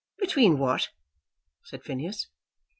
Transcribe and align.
"Between 0.17 0.57
what?" 0.57 0.89
said 1.63 1.83
Phineas. 1.83 2.25